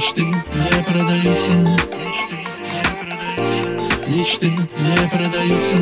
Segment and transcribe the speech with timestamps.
[0.00, 1.50] Мечты не продаются.
[4.06, 5.76] Мечты не продаются.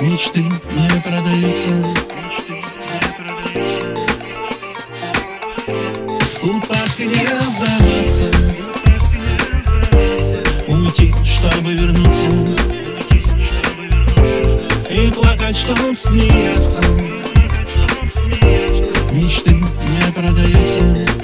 [0.00, 1.70] Мечты не продаются.
[6.42, 8.30] Упасть и не сдаваться
[10.68, 12.28] Уйти, чтобы вернуться.
[14.88, 16.80] И плакать, чтобы смеяться
[19.12, 21.17] Мечты не продаются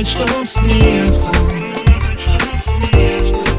[0.00, 1.30] И плакать, чтоб смеяться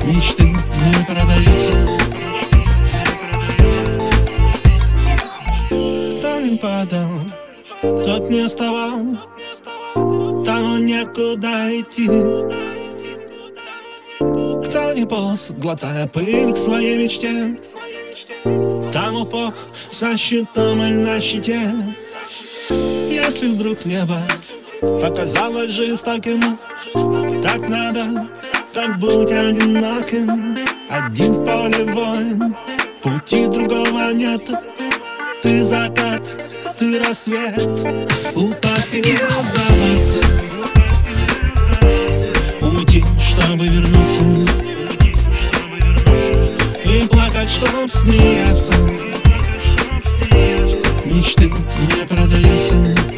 [0.05, 1.73] Мечты не продаются.
[6.17, 7.09] Кто не падал,
[7.81, 9.17] тот не вставал
[10.43, 12.07] Тому некуда идти.
[14.17, 17.57] Кто не полз, глотая пыль к своей мечте.
[18.91, 19.53] Тому пох
[19.91, 21.71] со щитом или на щите.
[23.09, 24.17] Если вдруг небо
[24.81, 26.57] показалось жестоким
[27.43, 28.27] Так надо,
[28.73, 30.57] так быть одиноким
[30.89, 32.55] Один в поле воин,
[33.01, 34.49] пути другого нет.
[35.43, 36.23] Ты закат,
[36.77, 37.67] ты рассвет
[38.35, 40.19] Упасть и не сдаваться
[42.61, 44.21] Уйти, чтобы вернуться.
[46.83, 48.73] И плакать, чтоб смеяться.
[51.05, 53.10] Мечты не продаются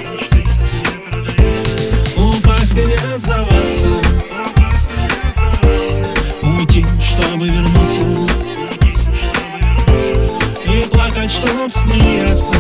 [11.44, 12.56] чтоб смеяться.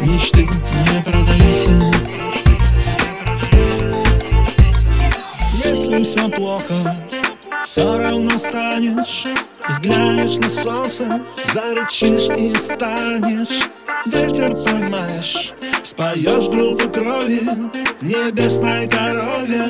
[0.00, 1.70] Мечты не продаются.
[5.64, 6.74] Если все плохо,
[7.66, 9.26] все равно станешь.
[9.68, 13.68] Взглянешь на солнце, зарычишь и станешь.
[14.06, 15.52] Ветер поймаешь,
[15.84, 17.42] споешь группу крови
[18.00, 19.64] Небесной корове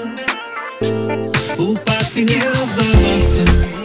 [1.56, 3.77] Упасть и не сдаваться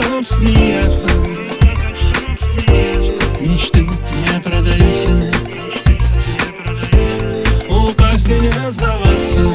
[0.00, 1.08] чтоб смеяться.
[3.40, 5.32] Мечты не продаются.
[7.68, 9.48] Упасть и не сдаваться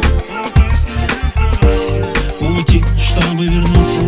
[2.40, 4.02] Уйти, чтобы вернуться.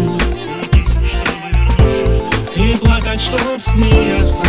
[2.56, 4.46] И плакать, чтоб смеяться.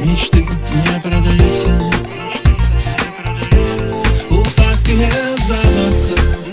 [0.00, 1.92] Мечты не продаются.
[4.30, 6.49] Упасть и не сдаваться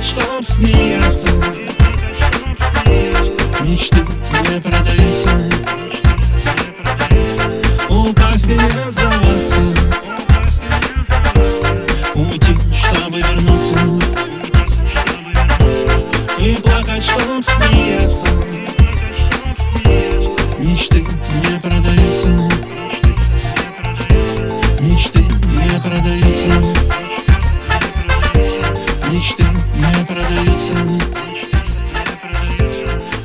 [0.00, 1.28] Плакать, чтоб смеяться.
[3.60, 3.98] Мечты
[4.48, 5.30] не продаются.
[7.88, 9.60] Упасть и не сдаваться
[12.14, 13.89] Уйти, чтобы вернуться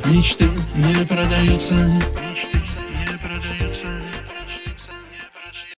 [0.08, 1.74] Мечты не продаются